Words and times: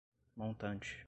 montante 0.35 0.99